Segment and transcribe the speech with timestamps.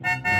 [0.00, 0.37] Thank you.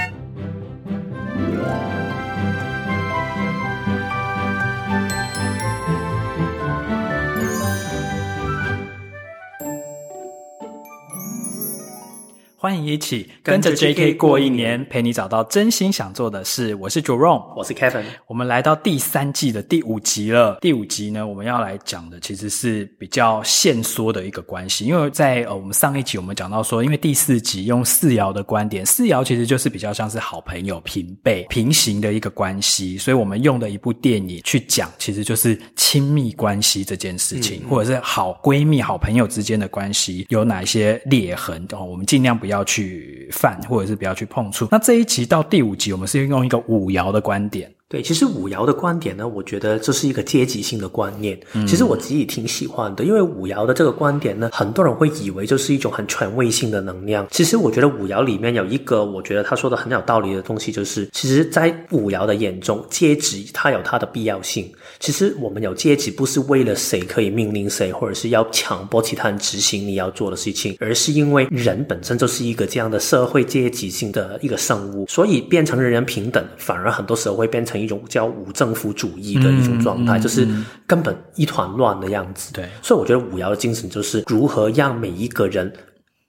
[12.69, 16.75] 欢迎一起跟着 JK 过一年，陪你找到真心想做的事。
[16.75, 18.05] 我是 Jerome，我是 Kevin。
[18.27, 20.59] 我们来到第三季的第五集了。
[20.61, 42.58] 第五集呢，我们要来讲的其实是比较限缩的一个关系，因为在呃我们上一集我们讲到说，因为第四集用四爻的观点，四爻其实就是比较像是好朋友、平辈、平行的一个关系，所以我们用的一部电影去讲，其实就是亲密关系这件事情，嗯、或者是好闺蜜、好朋友之间的关系有哪一些裂痕哦，我们尽量不要。
[42.59, 44.67] 要去犯，或者是不要去碰触。
[44.71, 47.73] 那这一集到第五集，我们是用一个五爻的观点。
[47.91, 51.41] 对，其实五爻的观点呢，我觉得这是一个阶级性的观念。
[51.55, 57.27] 嗯，其实我自己挺喜欢的，因为五爻的这个观点呢，很多人会以为就是一种很权威性的能量。
[57.31, 64.71] 其实我觉得五爻里面有一个，我觉得他说的很有道理的东西，就是其实，在五爻的眼中，阶级它有它的必要性。
[65.01, 77.78] 其实我们有阶级，不是为了谁可以命令谁，或者是要强迫其他人执行你要做的事情，而是因为人本身就是一个这样的社会阶级性的一个生物，所以变成人人平等，反而很多时候会变成。
[77.79, 80.47] 一种叫无政府主义的一种状态，嗯、就是
[80.87, 82.53] 根本一团乱的样子。
[82.53, 85.73] 对，所以我觉得五爻的精神就是如何让每一个人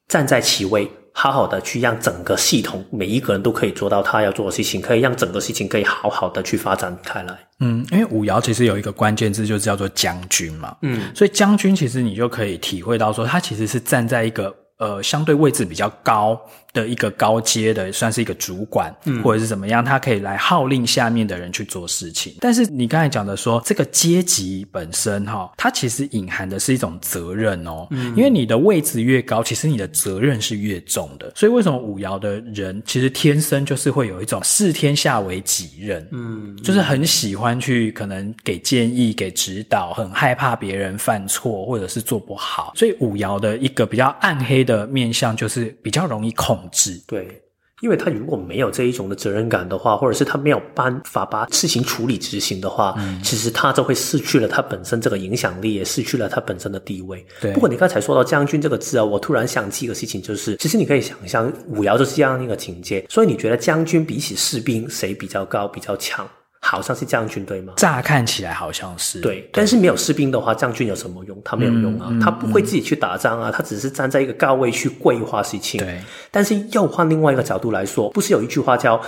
[0.08, 7.38] 站在其位，好好的去让整个系统每一个人都可以做到他要做的事情，可以让整个事情可以好好的去发展开来。
[7.60, 10.76] 嗯，因为五爻其实有一个关键字，就是叫做将军嘛。
[10.82, 16.38] 嗯，所以将军其实你就可以体会到说，他其实是站在一个呃相对位置比较高。
[16.72, 22.36] 的一个高阶的，算是一个主管，嗯，或者是怎么样，他可以来号令下面的人去做事情。
[22.42, 31.32] 但是你刚才讲的说，这个阶级本身哈，它其实隐含的是一种责任哦，嗯，因为你的位置越高，其实你的责任是越重的。
[31.36, 42.74] 所以为什么五爻的人其实天生就是会有一种视天下为己任，嗯，就是很喜欢去可能给建议、给指导，很害怕别人犯错或者是做不好。
[42.76, 47.02] 所以五爻的一个比较暗黑的面向，就是比较容易控制。
[47.08, 47.42] 对，
[47.82, 57.26] 因为他如果没有这一种的责任感的话，或者是他没有办法把事情处理执行的话，嗯，其实他就会失去了他本身这个影响力，也失去了他本身的地位。
[57.42, 66.30] 对，不过你刚才说到将军这个字啊，我突然想起一个事情，就是其实你可以想象五爻就是这样一个情节，所以你觉得将军比起士兵谁比较高，比较强？
[66.62, 67.74] 好像是将军对吗？
[67.78, 71.42] 乍看起来好像是对，但是没有士兵的话，将军有什么用？
[71.44, 75.80] 他没有用啊，嗯、他不会自己去打仗啊，嗯、他只是站在一个高位去规划事情。
[75.80, 79.02] 对，但是又换另外一个角度来说，不是有一句话叫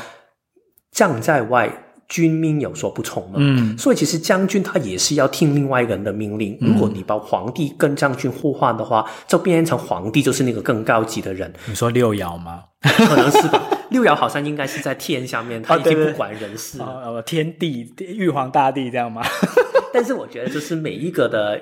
[0.92, 1.70] “将在外，
[2.08, 3.36] 军命有所不从”吗？
[3.36, 6.58] 嗯，所以其实将军他也是要听另外一个人的命令。
[6.62, 11.54] 如果你把皇帝跟将军互换的话，就变成皇帝就是那个更高级的人。
[11.66, 12.64] 你说六爻吗？
[12.82, 13.62] 可能是吧。
[13.92, 16.86] 六爻好像应该是在天下面，他已经不管人事了。
[16.86, 19.22] 哦，对对，天地玉皇大帝这样吗？
[19.94, 21.62] 但是我觉得，就是每一个的。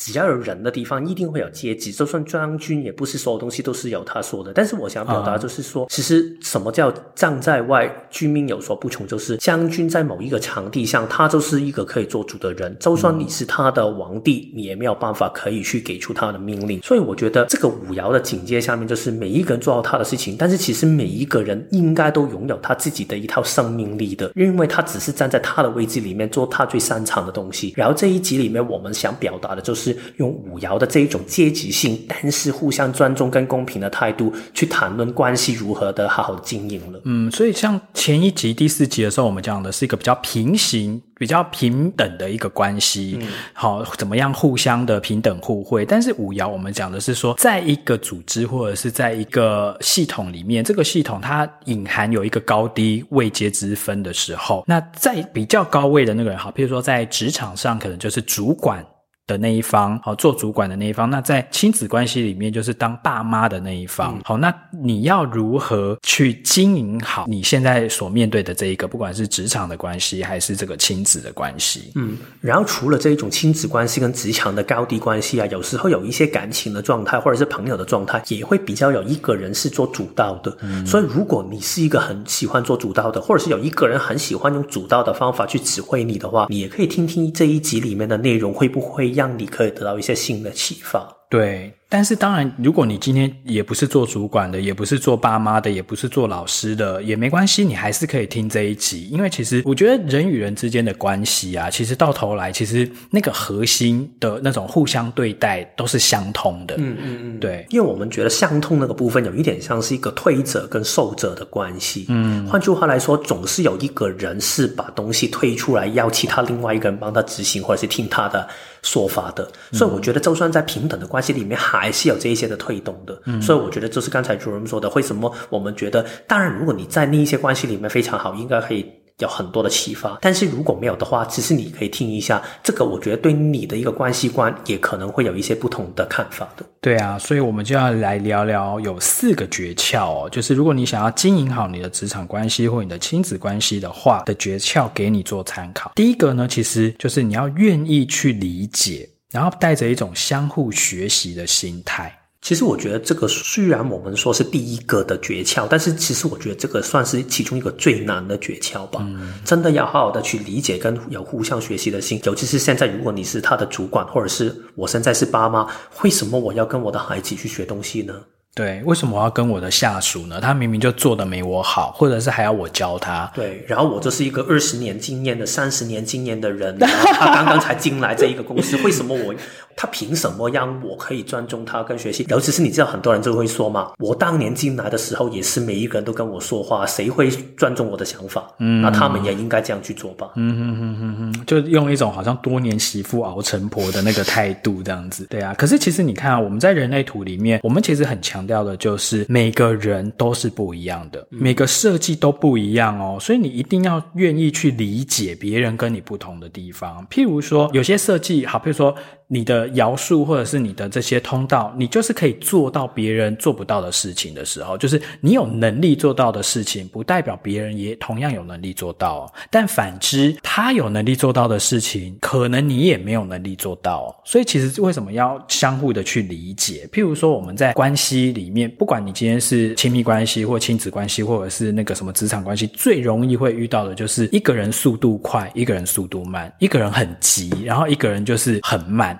[0.00, 1.92] 只要有人的地方，一定会有阶级。
[1.92, 4.50] 就算将军，也不是所有东西都是由他说的。
[4.54, 12.74] 但是我想表达就是说，嗯、其实什么叫将在外，军命有所不从，就是将军在某一个场地上，他就是一个可以做主的人。
[12.80, 16.80] 就算你是他的皇帝，你也没有办法可以去给出他的命令。
[16.80, 27.74] 所以我觉得这个五爻的警戒下面，就是每一个人做好他的事情，但是其实每一个人应该都拥有他自己的一套生命力的，因为他只是站在他的位置里面做他最擅长的东西。
[27.76, 29.89] 然后这一集里面，我们想表达的就是。
[30.16, 37.00] 用五爻的这一种阶级性，但是互相尊重跟公平的态度去谈论关系如何的好好经营了。
[37.04, 43.18] 嗯，所以像前一集第四集的时候，我们讲的是一个比较平行、比较平等的一个关系。
[43.20, 45.84] 嗯，好，怎么样互相的平等互惠？
[45.84, 58.84] 但是五爻我们讲的是说，在一个组织或者是在一个系统里面，这个系统它隐含有一个高低位阶之分的时候，那在比较高位的那个人，好，譬如说在职场上，可能就是主管。
[59.30, 64.52] 的那一方，好，做主管的那一方，那在亲子关系里面就是当爸妈的那一方，嗯、好，那
[64.82, 91.14] 你要如何去经营好你现在所面对的这一个，不管是职场的关系还是这个亲子的关系，嗯，然后除了这一种亲子关系跟职场的高低关系啊，有时候有一些感情的状态或者是朋友的状态，也会比较有一个人是做主导的，嗯，所以如果你是一个很喜欢做主导的，或者是有一个人很喜欢用主导的方法去指挥你的话，你也可以听听这一集里面的内容，会不会让你可以得到一些新的启发。
[91.28, 99.08] 对，但是当然，如果你今天也不是做主管的，也不是做爸妈的，也不是做老师的，也没关系，你还是可以听这一集。
[99.08, 106.76] 因为其实我觉得人与人之间的关系啊，其实到头来，其实那个核心的那种互相对待都是相通的。
[106.78, 112.06] 嗯嗯嗯，对，因为我们觉得相通那个部分有一点像是一个推者跟受者的关系。
[112.08, 118.48] 嗯，换句话来说，总是有一个人是把东西推出来，要其他另外一个人帮他执行，或者是听他的
[118.82, 119.50] 说法的。
[119.72, 123.22] 所以我觉得，就算在平等的关系里面，还是有这一些的推动的。
[123.26, 128.84] 嗯，所以我觉得就是刚才主任说的，为什么我们觉得，当然，如果你在那一些关系里面非常好，应该可以
[129.18, 130.18] 有很多的启发。
[130.20, 136.64] 但是如果没有的话，其实你可以听一下这个，我觉得对你的一个关系观也可能会有一些不同的看法的。
[136.80, 145.92] 对啊，所以我们就要来聊聊有四个诀窍哦，就是如果你想要经营好你的职场关系或你的亲子关系的话的诀窍，给你做参考。
[145.94, 149.09] 第一个呢，其实就是你要愿意去理解。
[149.30, 152.16] 然后带着一种相互学习的心态。
[152.42, 159.00] 其实我觉得这个虽然我们说是第一个的诀窍，但是其实我觉得这个算是其中一个最难的诀窍吧。
[159.02, 162.18] 嗯，真的要好好的去理解跟有互相学习的心。
[162.24, 165.68] 尤其是现在，如果你是他的主管，或者是我现在是爸妈，
[166.02, 168.14] 为什么我要跟我的孩子去学东西呢？
[168.52, 170.40] 对，为什么我要跟我的下属呢？
[170.40, 173.30] 他明明就做的没我好，或者是还要我教他。
[173.32, 179.32] 对，然后我这是一个二十年经验的、三十年经验的人， 然后他刚刚才进来这一个公司，为什么我
[179.76, 182.26] 他凭什么让我可以尊重他跟学习？
[182.28, 188.50] 尤其是你知道，很多人就会说嘛，我当年进来的时候也是每一个人都跟我说话，谁会尊重我的想法？
[188.58, 190.30] 嗯，那他们也应该这样去做吧。
[190.34, 195.26] 嗯哼哼哼哼，就用一种好像多年媳妇熬成婆的那个态度这样子。
[195.30, 198.30] 对啊，可是其实你看啊，我们在人类图里面，我们其实很强。
[198.40, 207.06] 强调的就是每个人都是不一样的，每个设计都不一样哦，所以你一定要愿意去理解别人跟你不同的地方。
[207.10, 208.94] 譬如说，有些设计好，譬如说。
[209.32, 219.32] 你的摇数或者是你的这些通道，你就是可以做到别人做不到的事情的时候，就是你有能力做到的事情，不代表别人也同样有能力做到。
[219.48, 224.20] 但反之，他有能力做到的事情，可能你也没有能力做到。
[224.24, 226.88] 所以其实为什么要相互的去理解？
[226.92, 239.16] 譬如说我们在关系里面，不管你今天是亲密关系或亲子关系，或者是那个什么职场关系，最容易会遇到的就是一个人速度快，一个人速度慢，一个人很急，然后一个人就是很慢。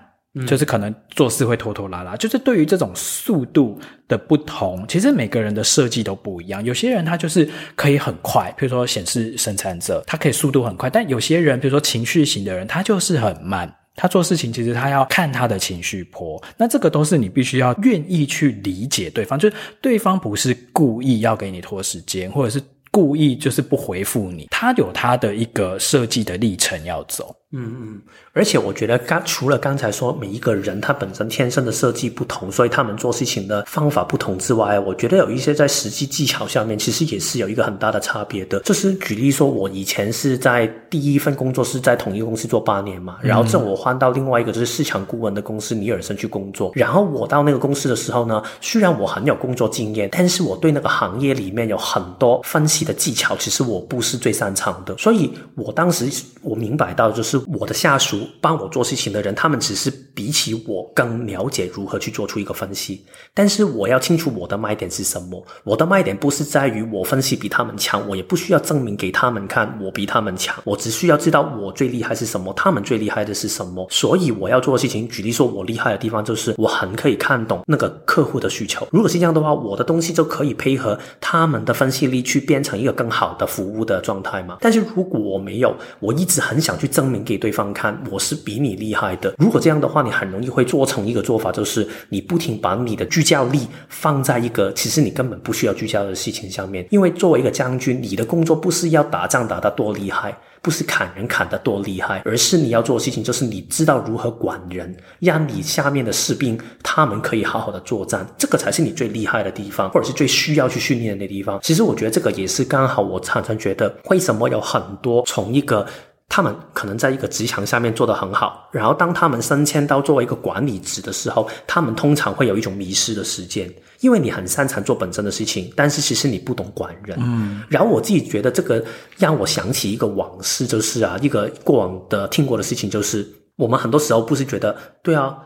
[0.47, 6.65] 就是可能做事会拖拖拉拉，就是对于这种速度的不同，其实每个人的设计都不一样。
[6.65, 13.75] 有些人他就是可以很快，比如说显示生产者，他可以速度很快；但有些人，比如说情绪型的人，他就是很慢。
[13.97, 22.63] 他做事情其实他要看他的情绪波，那这个都是你必须要愿意去理解对方，就是对方不是故意要给你拖时间，或者是
[22.93, 27.35] 故意就是不回复你，他有他的一个设计的历程要走。
[27.53, 28.03] 嗯嗯，
[28.33, 38.61] 而且我觉得刚除了刚才说每一个人他本身天生的设计不同，所以他们做事情的方法不同之外，我觉得有一些在实际技巧下面其实也是有一个很大的差别的。
[38.61, 46.71] 就是举例说，我以前是在第一份工作是在同一个公司做八年嘛，然后这我换到另外一个就是市场顾问的公司尼尔森去工作。
[46.77, 54.97] 然后我到那个公司的时候呢，虽然我很有工作经验，但是我对那个行业里面有很多分析的技巧，其实我不是最擅长的。
[54.97, 56.09] 所以我当时
[56.43, 57.40] 我明白到就是。
[57.59, 63.05] 我的下属帮我做事情的人，他们只是比起我更了解如何去做出一个分析。
[63.35, 65.45] 但是我要清楚我的卖点是什么。
[65.65, 70.57] 我的卖点不是在于我分析比他们强，我也不需要证明给他们看我比他们强。
[70.65, 73.87] 我只需要知道我最厉害是什么，他们最厉害的是什么。
[73.91, 78.87] 所以我要做的事情，举例说，我厉害的地方就是我很可以看懂那个客户的需求。
[78.91, 84.59] 如果是这样的话，我的东西就可以配合他们的分析力去变成一个更好的服务的状态嘛。
[84.61, 87.41] 但是如果我没有，我一直很想去证明给。
[87.41, 89.35] 对方看我是比你厉害的。
[89.39, 96.87] 如果这样的话，你很容易会做成一个做法，就是你不停把你的聚焦力放在一个其实你根本不需要聚焦的事情上面。
[96.91, 111.59] 因为作为一个将军，你的工作不是要打仗打得多厉害，不是砍人砍得多厉害，而是你要做的事情就是你知道如何管人，让你下面的士兵他们可以好好的作战，这个才是你最厉害的地方，或者是最需要去训练的地方。
[111.63, 115.87] 其实我觉得这个也是刚好，我常常觉得为什么有很多从一个。
[116.31, 123.69] 他们可能在一个职场下面做得很好，然后当他们升迁到作为一个管理职的时候，他们通常会有一种迷失的时间，
[123.99, 127.19] 因为你很擅长做本身的事情，但是其实你不懂管人。
[127.21, 128.83] 嗯，然后我自己觉得这个
[129.19, 135.37] 让我想起一个往事，就是啊，一个过往的听过的事情，就是我们很多时候不是觉得，对啊，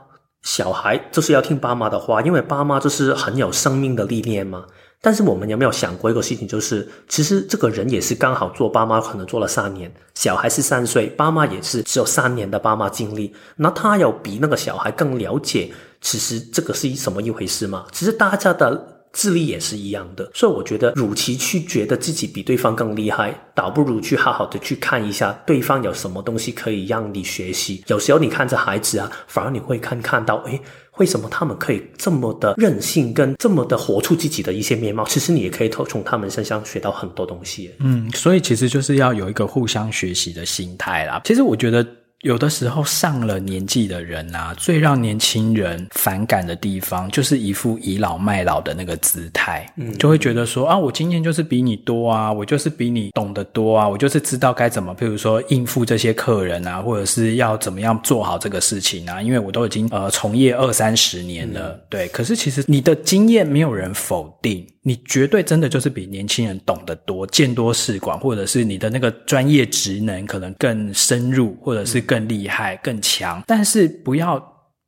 [0.43, 4.67] 小孩就是要听爸妈的话，因为爸妈就是很有生命的历练嘛。
[5.05, 15.71] 但是我们有没有想过一个事情，就是其实这个人也是刚好做爸妈，可能做了三年，小孩是三岁，爸妈也是只有三年的爸妈经历，那他有比那个小孩更了解。
[16.01, 17.85] 其实这个是什么一回事吗？
[17.93, 18.94] 其实大家的。
[19.15, 27.83] 智力也是一样的，所以我觉得，与其去觉得自己比对方更厉害，倒不如去好好的去看一下对方有什么东西可以让你学习。
[27.87, 30.61] 有时候你看着孩子啊，反而你会看看到，诶，
[30.99, 35.05] 为什么他们可以这么的任性，跟这么的活出自己的一些面貌？
[35.07, 37.71] 其实你也可以从他们身上学到很多东西。
[37.79, 41.23] 嗯，所以其实就是要有一个互相学习的心态啦。
[41.25, 41.87] 其实我觉得。
[42.25, 62.09] 有的时候上了年纪的人啊，最让年轻人反感的地方，就是一副倚老卖老的那个姿态，嗯，就会觉得说啊，我经验就是比你多啊，我就是比你懂得多啊，我就是知道该怎么，譬如说应付这些客人啊，或者是要怎么样做好这个事情啊，因为我都已经呃从业二三十年了，嗯，对。
[62.09, 64.67] 可是其实你的经验没有人否定。
[64.87, 73.43] 你绝对真的就是比年轻人懂得多，见多识广，或者是你的那个专业职能可能更深入，或者是更厉害、更强。
[73.47, 74.39] 但是不要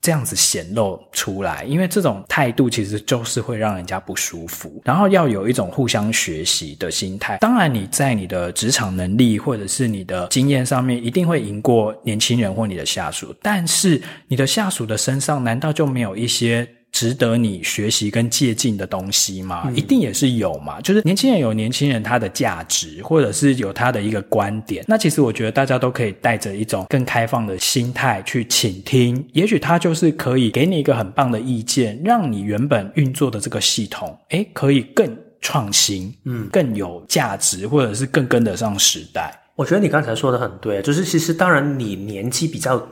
[0.02, 4.82] 这样子显露出来，因为这种态度其实就是会让人家不舒服。
[4.84, 7.38] 然后要有一种互相学习的心态。
[7.38, 19.64] 当然你在你的职场能力或者是你的经验上面一定会赢过年轻人或你的下属，但是你的下属的身上难道就没有一些值得你学习跟借鉴的东西吗？
[19.66, 20.80] 嗯，一定也是有嘛。
[20.80, 24.82] 就是年轻人有年轻人他的价值，或者是有他的一个观点。
[24.88, 35.06] 那其实我觉得大家都可以带着一种更开放的心态去倾听，也许他就是可以给你一个很棒的意见，让你原本运作的这个系统，诶，可以更
[35.42, 39.38] 创新，嗯，更有价值，或者是更跟得上时代。
[39.54, 42.82] 我觉得你刚才说的很对，就是其实当然你年纪比较。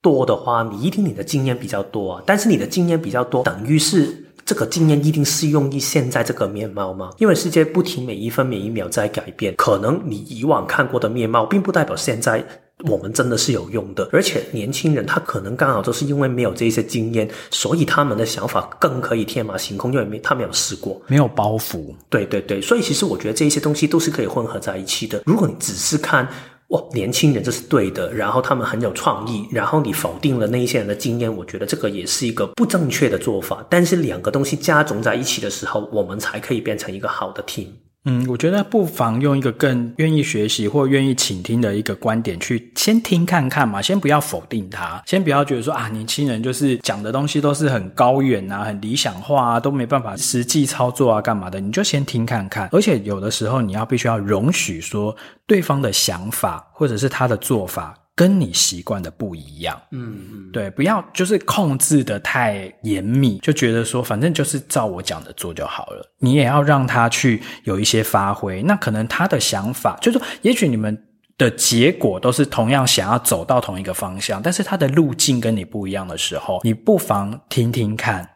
[0.00, 7.10] 多的话，你一定你的经验比较多啊，但是你的经验比较多，等于是这个经验一定适用于现在这个面貌吗？
[7.18, 12.42] 因为世界不停每一分每一秒在改变，可能你以往看过的面貌，并不代表现在
[12.84, 14.08] 我们真的是有用的。
[14.12, 21.92] 而且年轻人他可能刚好就是因为没有这些经验，所以他们的想法更可以天马行空，因为没他没有试过，没有包袱。
[22.08, 25.20] 对对对，所以其实我觉得这些东西都是可以混合在一起的。
[25.26, 26.26] 如果你只是看。
[26.68, 33.66] 哇，年轻人这是对的，然后他们很有创意，然后你否定了那一些人的经验，我觉得这个也是一个不正确的做法。
[33.70, 37.68] 但是两个东西加总在一起的时候，我们才可以变成一个好的 team。
[38.04, 51.60] 嗯，我觉得不妨用一个更愿意学习或愿意倾听的一个观点去先听看看嘛，先不要否定他，先不要觉得说啊，年轻人就是讲的东西都是很高远啊、很理想化啊，都没办法实际操作啊，干嘛的？
[51.60, 52.68] 你就先听看看。
[52.72, 55.14] 而且有的时候你要必须要容许说
[55.46, 57.94] 对方的想法或者是他的做法。
[58.18, 66.04] 跟你习惯的不一样，嗯嗯，对，不要就是控制的太严密，就觉得说反正就是照我讲的做就好了。
[66.18, 68.60] 你也要让他去有一些发挥。
[68.64, 71.00] 那可能他的想法就是说，也许你们
[71.36, 78.28] 的结果都是同样想要走到同一个方向，但是他的路径跟你不一样的时候，你不妨听听看。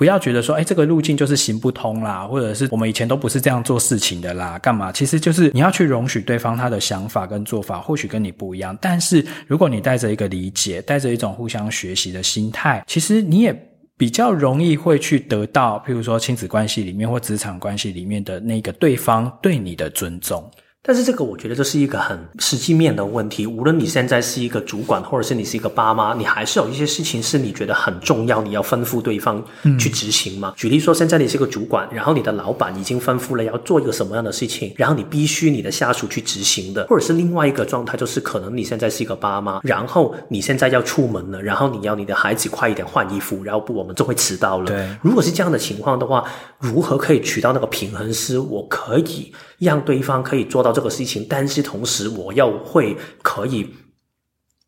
[0.00, 4.90] 不要觉得说，哎，这个路径就是行不通啦，或者是我们以前都不是这样做事情的啦，干嘛？
[4.90, 8.74] 其实就是你要去容许对方他的想法跟做法，或许跟你不一样。
[8.80, 13.54] 但是如果你带着一个理解，带着一种互相学习的心态，其实你也
[13.98, 20.50] 比较容易会去得到，譬如说亲子关系里面或职场关系里面的那个对方对你的尊重。
[20.82, 23.46] 但是这个我觉得这是一个很实际面的问题。
[23.46, 29.44] 无论你现在是一个主管，或者是你是一个爸妈，你还是有一些事情是你觉得很重要，你要吩咐对方
[29.78, 30.48] 去执行嘛。
[30.50, 30.54] 嗯。
[30.56, 44.64] 举例说，现在你是个主管，然后你的老板已经吩咐了要做一个什么样的事情，然后你必须你的下属去执行的，或者是另外一个状态，就是可能你现在是一个爸妈，然后你现在要出门了，然后你要你的孩子快一点换衣服，然后不我们就会迟到了。
[44.64, 46.24] 对，如果是这样的情况的话，
[46.58, 48.10] 如何可以取到那个平衡？
[48.12, 53.66] 是我可以让对方可以做到这个事情，但是同时我又会可以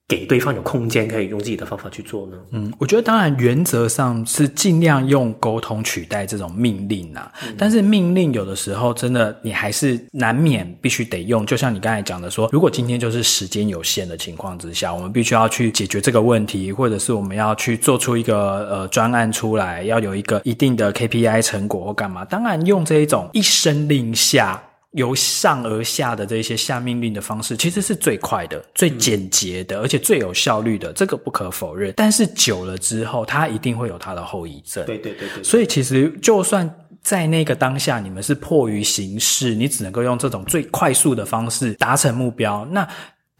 [0.08, 2.36] 给对方有空间，可以用自己的方法去做呢？
[2.50, 7.32] 嗯，我觉得当然原则上是尽量用沟通取代这种命令啊。
[7.46, 7.54] 嗯。
[7.56, 11.46] 但是命令有的时候真的你还是难免必须得用。
[11.46, 22.22] 就像你刚才讲的说，如果今天就是时间有限的情况之下，我们必须要去解决这个问题，或者是我们要去做出一个呃专案出来，要有一个一定的 KPI 成果或干嘛。
[22.26, 24.62] 当然用这一种一声令下。
[24.92, 31.92] 由上而下的这些下命令的方式，其实是最快的、最简洁的，而且最有效率的，这个不可否认。
[31.96, 34.84] 但是久了之后，它一定会有它的后遗症。
[34.86, 35.42] 对对对对。
[35.42, 36.68] 所以其实就算
[37.02, 42.66] 在那个当下，你们是迫于形势，你只能够用这种最快速的方式达成目标。
[42.70, 42.88] 那。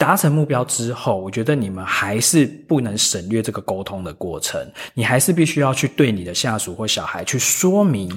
[0.02, 4.61] 达成目标之后，我觉得你们还是不能省略这个沟通的过程，
[4.94, 8.11] 你还是必须要去对你的下属或小孩去说明，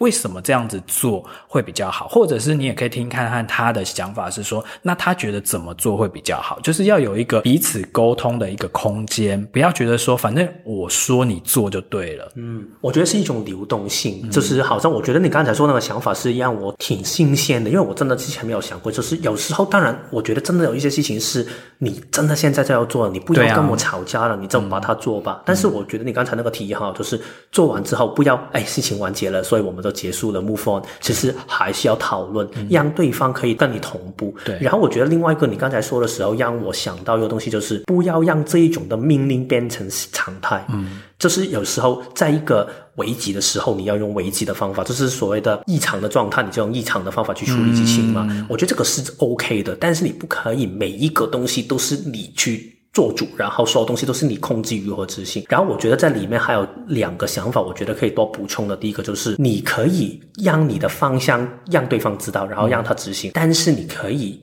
[0.00, 12.32] 为什么这样子做会比较好，或者是你也可以听看看他的想法是说，那他觉得怎么做会比较好，就是要有一个彼此沟通的一个空间，不要觉得说反正我说你做就对了。
[12.36, 21.44] 嗯，我觉得是一种流动性，就是好像我觉得你刚才说那个想法是让我挺新鲜的，因为我真的之前没有想过，就是有时候当然我觉得真的有一些事情是
[21.78, 25.38] 你真的现在就要做了，你不要跟我吵架了，啊、你就把它做吧。
[25.38, 30.82] 嗯、但是我觉得你刚才那个提议哈，就是做完之后不要哎事情完结了，所以我们就结束了，move on。
[31.00, 34.34] 其实还是要讨论，嗯、让对方可以跟你同步。
[34.44, 34.56] 对。
[34.60, 40.64] 然后我觉得另外一个你刚才说的时候，让我想到一个东西，就是不要让这一种的命令变成常态。
[40.68, 41.00] 嗯。
[41.18, 48.26] 就是有时候在一个危急的时候，你要用危急的方法，就是所谓的异常的状态，你就用异常的方法去处理事情嘛。
[48.30, 55.44] 嗯、我觉得这个是 OK 的，但是你不可以每一个东西都是你去做主，然后所有东西都是你控制如何执行。
[55.48, 58.76] 然后我觉得在里面还有两个想法，我觉得可以多补充的。
[58.76, 64.42] 第一个就是你可以让你的方向让对方知道，然后让他执行，嗯、但是你可以。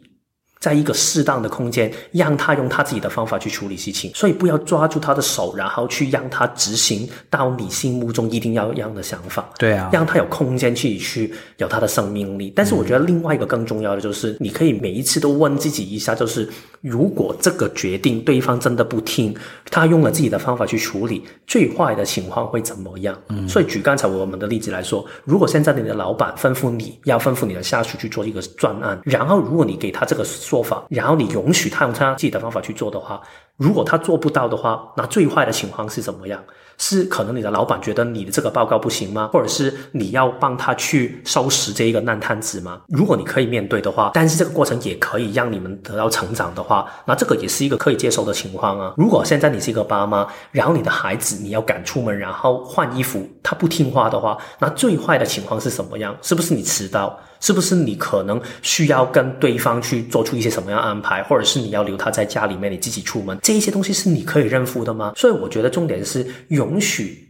[0.63, 9.49] 在一个适当的空间，让他用他自己的方法去处理事情，所以不要抓住他的手，然后去让他执行到你心目中一定要样的想法。
[9.59, 12.53] 对啊，让他有空间去去有他的生命力。
[12.55, 16.47] 但是我觉得另外一个更重要的就是，你可以每一次都问自己一下，就是
[16.79, 19.35] 如果这个决定对方真的不听，
[19.73, 23.17] 他用了自己的方法去处理，最坏的情况会怎么样？
[23.29, 30.23] 嗯，所以举刚才我们的例子来说，如果现在你的老板吩咐你要吩咐你的下属去做一个专案，然后如果你给他这个。
[30.43, 33.21] 说法，然后你允许他用他自己的方法去做的话，
[33.57, 36.43] 如果他做不到的话，那最坏的情况是怎么样？
[36.79, 39.29] 是可能你的老板觉得你的这个报告不行吗？
[39.31, 42.81] 或者是你要帮他去收拾这一个烂摊子吗？
[42.87, 48.93] 如果你可以面对的话，但是这个过程也可以让你们得到成长的话，那这个也是一个可以接受的情况啊。
[48.97, 56.17] 如果现在你是一个爸妈，然后你的孩子你要赶出门，然后换衣服，他不听话的话，那最坏的情况是什么样？
[56.23, 57.17] 是不是你迟到？
[57.43, 61.21] 是不是你可能需要跟对方去做出一些什么样安排？
[61.23, 63.37] 或者是你要留他在家里面，你自己出门？
[63.43, 65.11] 这一些东西是你可以认付的吗？
[65.17, 67.29] 所以我觉得重点是允许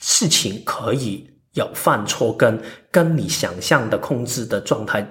[0.00, 2.56] 事情可以有犯错，跟
[2.92, 5.04] 跟你想象的控制的状态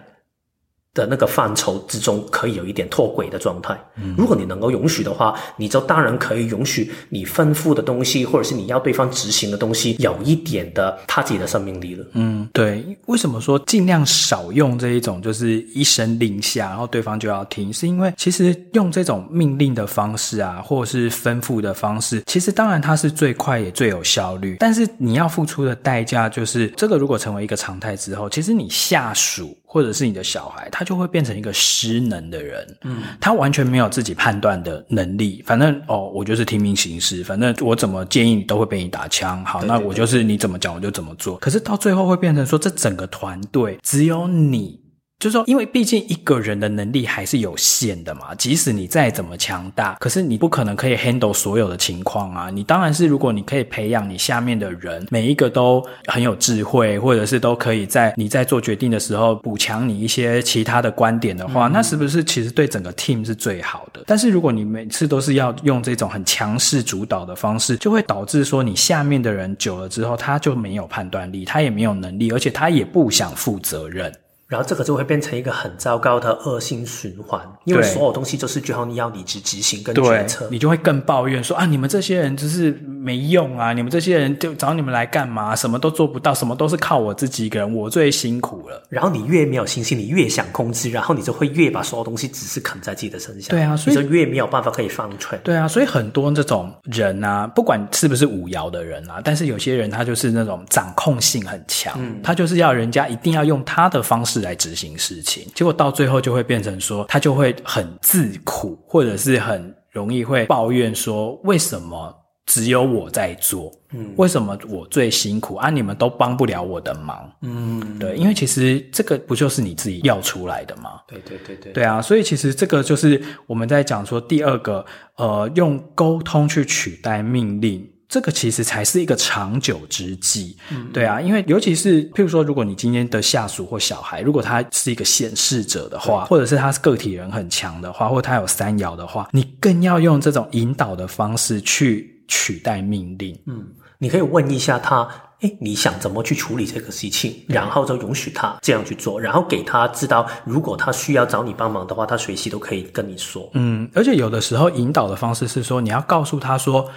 [0.95, 3.77] 的那个范畴之中，可以有一点脱轨的状态。
[4.01, 12.05] 嗯，如果你能够允许的话，你就当然可以允许你吩咐的东西，或者是你要对方执行的东西，有一点的他自己的生命力了。
[12.13, 12.83] 嗯，对。
[13.07, 17.71] 为什么说尽量少用这一种，就是一声令下，然后对方就要听？
[17.73, 29.57] 是因为其实用这种命令的方式啊，或者是吩咐的方式，其实当然它是最快也最有效率，但是你要付出的代价就是，这个如果成为一个常态之后，其实你下属。
[29.75, 35.43] 或者是你的小孩，他就会变成一个失能的人，嗯，他完全没有自己判断的能力。
[35.45, 39.43] 反正哦，我就是听命行事，反正我怎么建议你都会被你打枪。
[39.43, 41.35] 好，对对对，那我就是你怎么讲我就怎么做。
[41.39, 44.79] 可是到最后会变成说，这整个团队只有你。
[45.17, 52.49] 就是说，因为毕竟一个人的能力还是有限的嘛，即使你再怎么强大，可是你不可能可以 handle 所有的情况啊。
[52.49, 64.03] 你当然是，如果你可以培养你下面的人，每一个都很有智慧，或者是都可以在你在做决定的时候补强你一些其他的观点的话，嗯、那是不是其实对整个 team 是最好的？
[64.05, 74.13] 但是如果你每次都是要用这种很强势主导的方式，就会导致说你下面的人久了之后，他就没有判断力，他也没有能力，而且他也不想负责任。
[74.47, 85.55] 然后这个就会变成一个很糟糕的恶性循环，因为所有东西就是最后你要你去执行跟决策，你就会更抱怨说啊，你们这些人就是没用啊，你们这些人就找你们来干嘛？
[85.55, 88.83] 什么都做不到，什么都是靠我自己一个人，我最辛苦了。
[88.89, 93.49] 然后你越没有信心，你越想控制，然后你就会越把所有东西只是啃在自己的身上。
[93.49, 95.39] 对啊，所以你就越没有办法可以放权。
[95.43, 105.05] 对啊，所以很多这种人啊，不管是不是五爻的人啊，但是有些人他就是那种掌控性很强，嗯，他就是要人家一定要用他的方式来执行事。
[105.05, 112.11] 事情，结果到最后就会变成说，他就会很自苦，或者是很容易会抱怨说，为什么
[112.47, 113.71] 只有我在做？
[113.91, 115.69] 嗯，为什么我最辛苦啊？
[115.69, 117.31] 你们都帮不了我的忙。
[117.43, 120.99] 嗯，对，因为其实这个不就是你自己要出来的吗？
[121.07, 124.83] 对对对对，对啊，所以其实这个就是我们在讲说第二个，
[125.17, 127.87] 呃，用沟通去取代命令。
[128.07, 143.37] 这个其实才是一个长久之计，嗯，对啊，因为尤其是譬如说，如果你今天的下属或小孩，如果他是一个显示者的话，或者是他是个体人很强的话，或者他有三爻的话，你更要用这种引导的方式去取代命令。
[143.47, 143.65] 嗯，
[143.97, 145.07] 你可以问一下他。
[145.41, 153.49] 诶，你想怎么去处理这个事情，然后就允许他这样去做，然后给他知道，如果他需要找你帮忙的话，他随时都可以跟你说。
[153.53, 156.89] 嗯，而且有的时候引导的方式是说，你要告诉他说。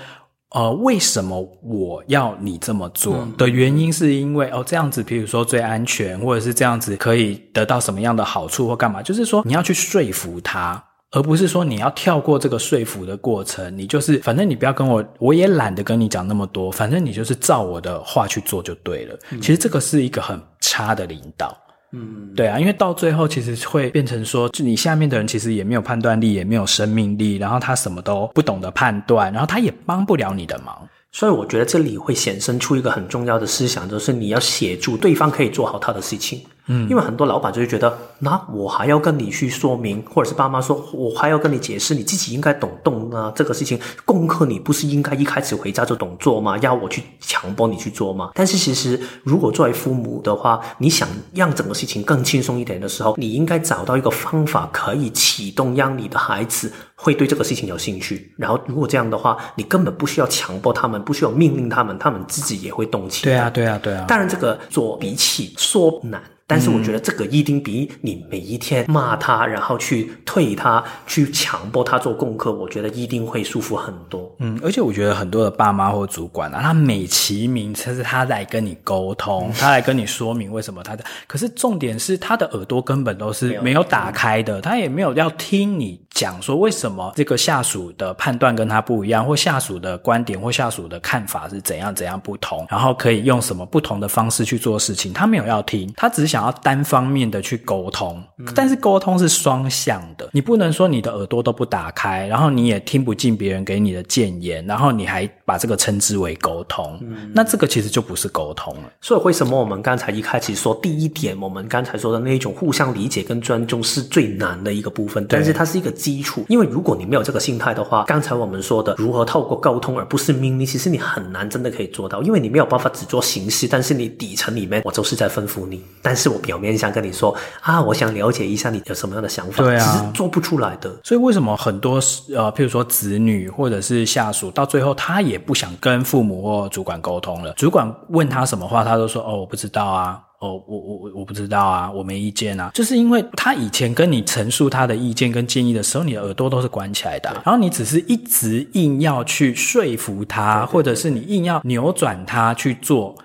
[0.51, 9.03] 呃，为什么我要你这么做的原因，是因为哦，这样子，比如说最安全，或者是这样子可以得到什么样的好处或干嘛？
[9.03, 13.77] 就是说你要去说服他，而不是说你要跳过这个说服的过程。
[13.77, 19.19] 你就是反正你不要跟我，我也懒得跟你讲那么多，反正你就是照我的话去做就对了。
[19.43, 21.55] 其实这个是一个很差的领导。
[21.92, 30.87] 嗯，对啊，因为到最后其实会变成说，就你下面的人其实也没有判断力，也没有生命力，然后他什么都不懂得判断，然后他也帮不了你的忙。
[31.11, 36.42] 所以我觉得这里会衍生出一个很重要的思想，就是你要协助对方可以做好他的事情。
[36.68, 46.57] 嗯，因为很多老板就会觉得，那我还要跟你去说明，或者是爸妈说，我还要跟你解释，你自己应该懂动啊，这个事情功课你不是应该一开始回家就懂做吗？
[46.59, 48.31] 要我去强迫你去做吗？
[48.35, 58.33] 但是其实，如果作为父母的话，你想让整个事情更轻松一点的时候，你应该找到一个方法可以启动，让你的孩子会对这个事情有兴趣。
[58.37, 63.33] 然后，如果这样的话，你根本不需要强迫他们，不需要命令他们，他们自己也会动起来。
[63.33, 64.04] 对啊，对啊，对啊。
[64.07, 66.22] 当然，这个做比起说难。
[66.49, 74.35] 但是我觉得这个一定比你每一天骂他，然后去退他，去强迫他做功课，我觉得一定会舒服很多。
[74.39, 96.38] 嗯，而且我觉得很多的爸妈或主管啊，他美其名称是他来跟你沟通，他来跟你说明为什么他的，可是重点是他的耳朵根本都是没有打开的，他也没有要听你讲说为什么这个下属的判断跟他不一样，或下属的观点或下属的看法是怎样怎样不同，然后可以用什么不同的方式去做事情，他没有要听，他只是想。
[96.38, 98.22] 想要单方面的去沟通，
[98.55, 108.83] 但是沟通是双向的，你不能说你的耳朵都不打开，然后你也听不进别人给你的建言，然后你还把这个称之为沟通，嗯，那这个其实就不是沟通了。
[109.01, 126.28] 所以为什么我们刚才一开始说第一点，我们刚才说的那一种互相理解跟尊重是最难的一个部分，但是它是一个基础，因为如果你没有这个心态的话，刚才我们说的如何透过沟通而不是命令，其实你很难真的可以做到，因为你没有办法只做形式，但是你底层里面我就是在吩咐你，但是。
[126.29, 130.95] 我表面上跟你说啊，我想了解一下你有什么样的想法，对啊，其实做不出来的。
[131.03, 131.95] 所以为什么很多
[132.35, 137.53] 呃，譬如说子女或者是下属，到最后他也不想跟父母或主管沟通了。
[137.55, 142.71] 主管问他什么话，他都说哦，我不知道啊，哦，我我我我不知道啊，我没意见啊。
[142.75, 153.17] 就是因为他以前跟你陈述他的意见跟建议的时候，你的耳朵都是关起来的，然后你只是一直硬要去说服他，或者是你硬要扭转他去做。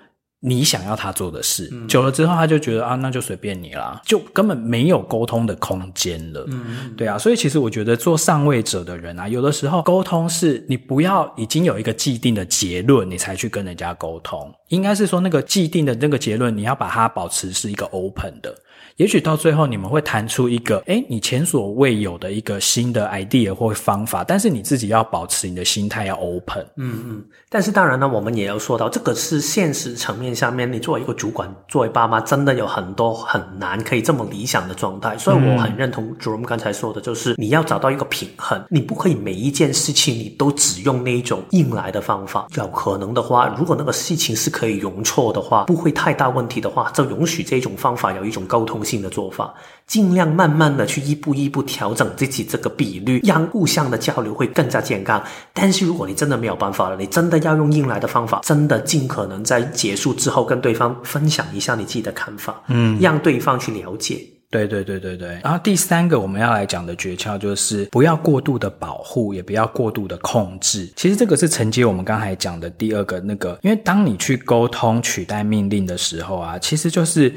[0.46, 6.44] 你想要他做的事，嗯，久了之后他就觉得啊，那就随便你啦，就根本没有沟通的空间了。
[6.48, 18.54] 嗯，对啊，所以其实我觉得做上位者的人啊，有的时候沟通是你不要已经有一个既定的结论，你才去跟人家沟通，应该是说那个既定的那个结论，你要把它保持是一个 open 的。
[18.96, 26.64] 也许到最后你们会谈出一个，诶，你前所未有的一个新的 idea 或方法，但是你自己要保持你的心态要 open。
[26.76, 27.24] 嗯嗯。
[27.48, 35.18] 但是当然呢，我们也要说到，这个是现实层面下面，你作为一个主管，作为爸妈，真的有很多很难可以这么理想的状态。
[35.18, 42.46] 所以我很认同 Jerome 刚才说的，就是你要找到一个平衡，你不可以每一件事情你都只用那一种硬来的方法。
[42.54, 49.54] 有可能的话，如果那个事情是可以容错的话，不会太大问题的话，就允许这种方法有一种沟通性的做法，
[49.86, 55.22] 尽量慢慢的去一步一步调整自己这个比率，让互相的交流会更加健康。
[55.52, 64.18] 但是如果你真的没有办法了，你真的要用硬来的方法，真的尽可能在结束之后跟对方分享一下你自己的看法，嗯，让对方去了解。
[64.50, 65.40] 对对对对对。
[65.42, 70.88] 然后第三个我们要来讲的诀窍就是不要过度的保护，也不要过度的控制。
[70.94, 77.34] 其实这个是承接我们刚才讲的第二个那个，因为当你去沟通取代命令的时候啊，其实就是。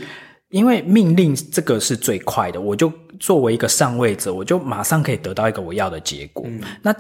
[0.50, 6.46] 因为命令这个是最快的，我就作为一个上位者，我就马上可以得到一个我要的结果。
[6.48, 6.62] 嗯。
[6.82, 6.96] 那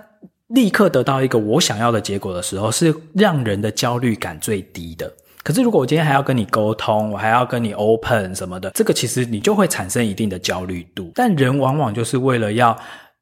[0.47, 5.11] 立刻得到一个我想要的结果的时候，是让人的焦虑感最低的。
[5.43, 11.11] 可是如果我今天还要跟你沟通，我还要跟你 open 什么的，这个其实你就会产生一定的焦虑度。
[11.15, 12.77] 但人往往就是为了要。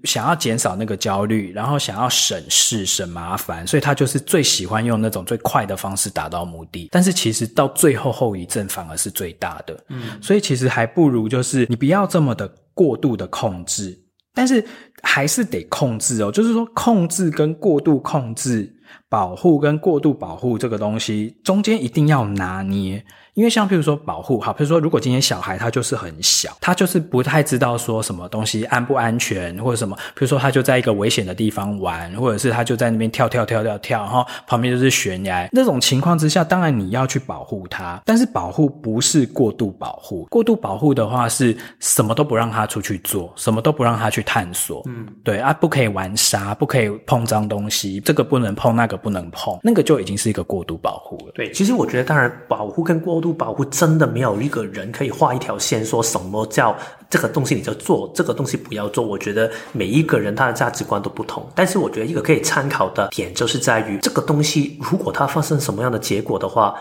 [0.06, 6.90] 想要减少那个焦虑，然后想要省事省麻烦，所以他就是最喜欢用那种最快的方式达到目的。
[6.92, 9.78] 但是其实到最后后遗症反而是最大的。
[9.90, 13.98] 嗯，所以其实还不如就是你不要这么的过度的控制，
[14.34, 14.64] 但是
[15.02, 16.32] 还是得控制哦。
[16.32, 18.72] 就是说控制跟过度控制，
[19.10, 23.04] 保护跟过度保护这个东西中间一定要拿捏。
[23.36, 51.34] 因为像譬如说保护，好，譬如说如果今天小孩他就是很小，他就是不太知道说什么东西安不安全或者什么，譬如说他就在一个危险的地方玩，或者是他就在那边跳跳跳跳跳，然后旁边就是悬崖，那种情况之下，当然你要去保护他，但是保护不是过度保护，过度保护的话是什么都不让他出去做，什么都不让他去探索，嗯，对啊，不可以玩沙，不可以碰脏东西，这个不能碰，那个不能碰，那个就已经是一个过度保护了。
[51.36, 53.25] 对，其实我觉得当然保护跟过度。
[53.34, 56.76] 保护真的没有一个人可以画一条线，说什么叫
[57.10, 59.06] 这个东西你就做，这个东西不要做。
[59.06, 66.76] 我觉得每一个人他的价值观都不同，但是我觉得一个可以参考的点就是在于这个东西，如果它发生什么样的结果的话，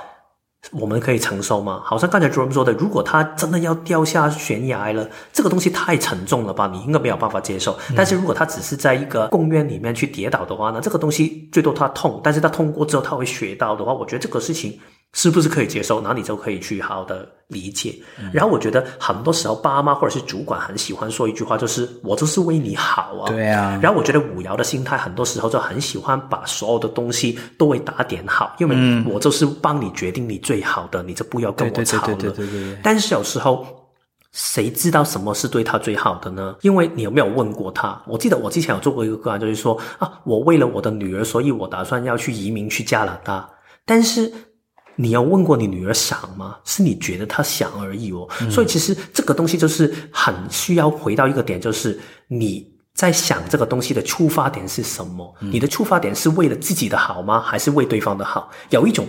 [0.72, 1.82] 我们可以承受吗？
[1.84, 7.76] 好像刚才 Jerome 说的，如果他真的要掉下悬崖了，这个东西太沉重了吧，你应该没有办法接受。
[7.94, 14.80] 但是如果他只是在一个公园里面去跌倒的话呢，这个东西最多他痛，但是他痛过之后他会学到的话，我觉得这个事情。
[15.14, 16.00] 是不是可以接受？
[16.00, 17.94] 那你就可以去好好的理解。
[18.18, 23.30] 嗯、然后我觉得很多时候爸妈或者是主管很喜欢说一句话，就是“我就是为你好啊”。
[23.30, 23.78] 对啊。
[23.80, 28.76] 然后我觉得五爻的心态很多时候就很喜欢把所有的东西都会打点好，因为
[29.08, 32.14] 我就是帮你决定你最好的，你就不要跟我吵了。
[32.16, 32.80] 对对对对对对。
[32.82, 33.64] 但是有时候
[34.32, 36.56] 谁知道什么是对他最好的呢？
[36.62, 38.02] 因为你有没有问过他？
[38.08, 43.48] 我记得我之前有做过一个个案，就是说啊，我为了我的女儿，所以我打算要去移民去加拿大，
[43.86, 44.32] 但是。
[44.96, 46.56] 你要问过你女儿想吗？
[46.64, 48.28] 是你觉得她想而已哦。
[48.40, 48.50] 嗯。
[48.50, 55.34] 所以其实这个东西就是很需要回到一个点，就是你在想这个东西的出发点是什么？
[55.40, 55.50] 嗯。
[55.50, 57.40] 你的出发点是为了自己的好吗？
[57.40, 58.50] 还是为对方的好？
[58.70, 59.06] 有一种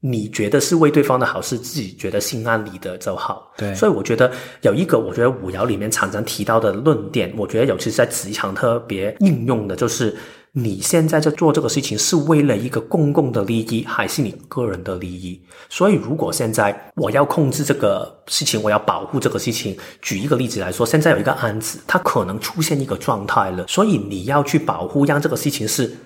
[0.00, 3.52] 你觉得是为对方的好，是自己觉得心安理得就好。
[3.56, 3.74] 对。
[3.74, 10.16] 所以我觉得有一个，我觉得五爻里面常常提到的论点，我觉得尤其是在职场特别应用的，就是。
[10.52, 15.40] 你现在在做这个事情是为了一个公共的利益，还是你个人的利益？
[15.68, 25.96] 所以，如果现在我要控制这个事情，我要保护这个事情，举一个例子来说，现在有一个案子，它可能出现一个状态了，所以你要去保护，让这个事情是，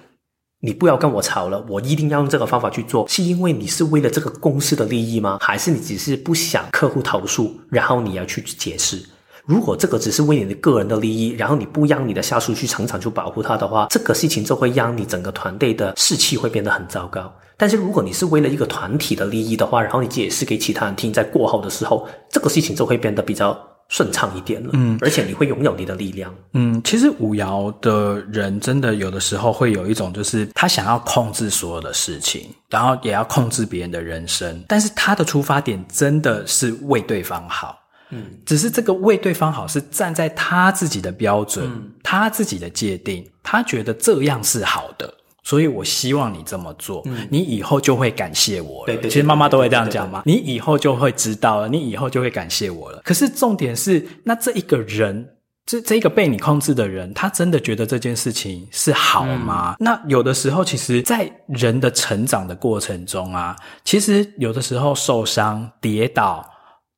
[0.61, 5.38] 你不要跟我吵了，我一定要用这个方法去做，是因为你是为了这个公司的利益吗？
[5.40, 9.02] 还是你只是不想客户投诉，然后你要去解释？
[9.46, 17.33] 如果这个只是为你的个人的利益，然后你不让你的下属去成长去保护他的话，这个事情就会让你整个团队的士气会变得很糟糕。
[17.57, 23.57] 但是如果你是为了一个团体的利益的话，然后你解释给其他人听，在过后的时候，这个事情就会变得比较
[23.88, 24.70] 顺畅一点了。
[24.74, 26.35] 嗯，而且你会拥有你的力量。
[26.55, 37.76] 嗯，其实五爻的人真的有的时候会有一种，就是他想要控制所有的事情，然后也要控制别人的人生，但是他的出发点真的是为对方好。
[38.14, 48.87] 嗯，只是这个为对方好是站在他自己的标准，嗯、他自己的界定，他觉得这样是好的，所以我希望你这么做，嗯、你以后就会感谢我了。
[48.87, 53.01] 对，对，对，其实妈妈都会这样讲嘛，你以后就会知道了，你以后就会感谢我了。
[53.03, 55.27] 可是重点是，那这一个人，
[55.64, 59.75] 这这一个被你控制的人，他真的觉得这件事情是好吗？
[59.81, 66.46] 嗯、那有的时候，其实，在人的成长的过程中啊，其实有的时候受伤、跌倒。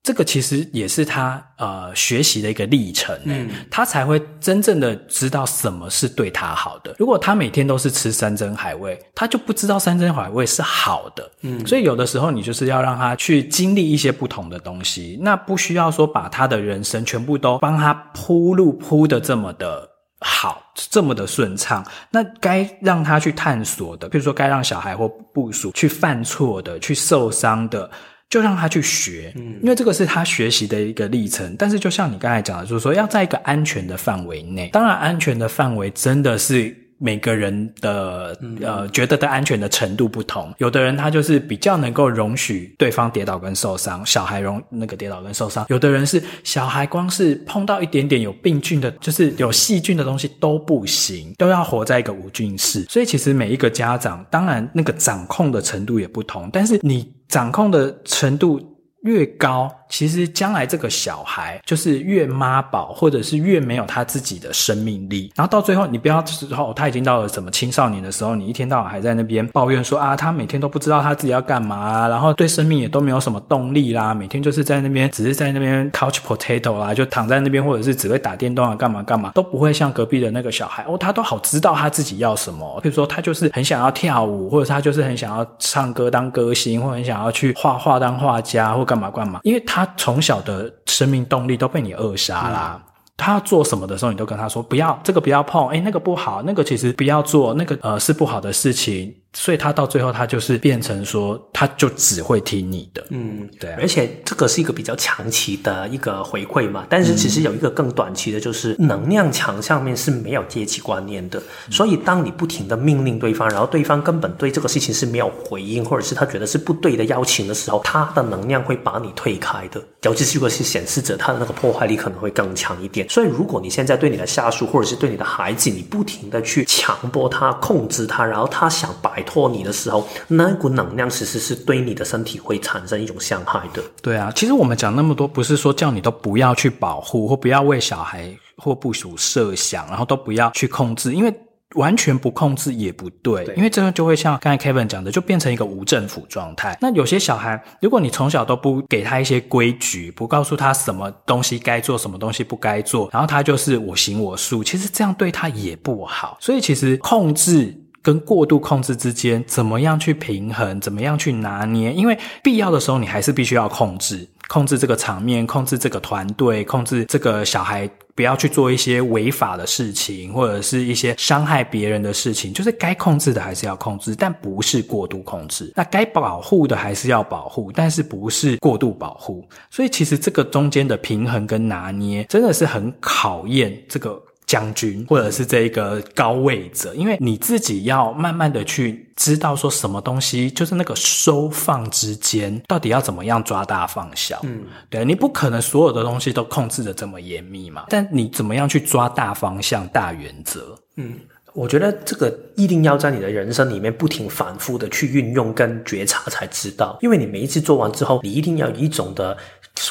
[0.05, 6.95] 这个其实也是他呃学习的一个历程，嗯，他才会真正的知道什么是对他好的。
[6.99, 19.89] 如果他每天都是吃山珍海味，他就不知道山珍海味是好的，嗯，所以有的时候你就是要让他去经历一些不同的东西，那不需要说把他的人生全部都帮他铺路铺得这么的
[20.21, 21.83] 好，这么的顺畅。
[22.11, 27.91] 那该让他去探索的，比如说该让小孩或部署去犯错的，去受伤的。
[28.35, 31.55] 就让他去学，嗯，因为这个是他学习的一个历程。
[31.57, 34.69] 但是，就像你刚才讲的，就是说要在一个安全的范围内。
[34.73, 36.77] 当然，安全的范围真的是。
[37.05, 52.87] 每个人的呃觉得的安全的程度不同，有的人他就是比较能够容许对方跌倒跟受伤，小孩容那个跌倒跟受伤；有的人是小孩光是碰到一点点有病菌的，就是有细菌的东西都不行，都要活在一个无菌室。
[52.89, 58.74] 所以其实每一个家长，当然那个掌控的程度也不同，但是你掌控的程度。
[59.05, 65.31] 越高，其实将来这个小孩就是越妈宝，或者是越没有他自己的生命力。
[65.37, 82.81] 然后到最后，你不要之后他已经到了什么青少年的时候，你一天到晚还在那边抱怨说啊，他每天都不知道他自己要干嘛，然后对生命也都没有什么动力啦，每天就是在那边只是在那边 couch potato 啦，就躺在那边，或者是只会打电动啊，干嘛干嘛，都不会像隔壁的那个小孩哦，他都好知道他自己要什么。
[82.83, 92.81] 比如说他就是很想要跳舞，或者他就是很想要唱歌当歌星，或者很想要去画画当画家，或干嘛干嘛，因为他从小的生命动力都被你扼杀啦。
[92.81, 99.13] 嗯、他要做什么的时候，你都跟他说不要这个不要碰，哎那个不好，那个其实不要做，那个呃是不好的事情。
[99.35, 103.05] 所以他到最后，他就是变成说，他就只会听你的。
[103.11, 103.79] 嗯，对啊。
[103.81, 106.87] 而且这个是一个比较长期的一个回馈嘛。
[106.89, 111.43] 但是其实有一个更短期的，就是能量场上面是没有阶级观念的。
[111.69, 119.83] 所以当你不停的命令对方，然后对方根本对这个事情是没有回应，或者是他觉得是不对的邀请的时候，他的能量会把你推开的。
[120.03, 123.09] 尤其是如果是显示者，他的那个破坏力可能会更强一点。
[123.09, 133.83] 所以如果你现在对你的下属或者是对你的孩子，你不停的去强迫他、控制他，然后他想摆脱你的时候，那股能量其实是对你的身体会产生一种伤害的。
[134.01, 141.35] 对啊，其实我们讲那么多，不是说叫你都不要去保护，或不要为小孩或部署设想，然后都不要去控制，因为
[141.75, 146.79] 完全不控制也不对，对，因为这个就会像刚才 Kevin 讲的，就变成一个无政府状态。
[146.81, 156.39] 那有些小孩，如果你从小都不给他一些规矩，不告诉他什么东西该做，什么东西不该做，然后他就是我行我素，其实这样对他也不好。
[156.41, 157.84] 所以其实控制。
[158.05, 160.79] 跟过度控制之间，怎么样去平衡？
[160.79, 161.91] 怎么样去拿捏？
[161.91, 172.53] 因为必要的时候，你还是必须要控制，控制这个场面，控制这个团队，控制这个小孩，不要去做一些违法的事情，或者是一些伤害别人的事情。
[172.53, 175.73] 就是该控制的还是要控制，但不是过度控制。
[175.75, 179.43] 那该保护的还是要保护，但是不是过度保护。
[179.71, 184.23] 所以其实这个中间的平衡跟拿捏，真的是很考验这个。
[184.47, 194.41] 将军，或者是这一个高位者，因为你自己要慢慢的去知道说什么东西，就是那个收放之间，到底要怎么样抓大放小。
[194.43, 200.79] 嗯，对，你不可能所有的东西都控制的这么严密嘛，但你怎么样去抓大方向、大原则？
[200.97, 201.15] 嗯，
[201.55, 209.37] 我觉得这个一定要在你的人生里面不停反复的去运用跟觉察才知道，因为你每一次做完之后，你一定要有一种的。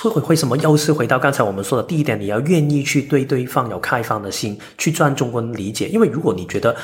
[0.01, 2.19] 会会为什么又是回到刚才我们说的第一点？
[2.19, 5.87] 你要愿意去对对方有开放的心，去尊重跟理解。
[5.89, 6.75] 因为如果你觉得